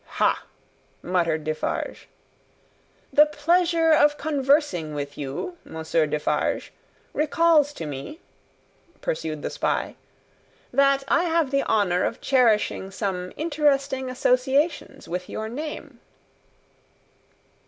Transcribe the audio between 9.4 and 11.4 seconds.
the spy, "that I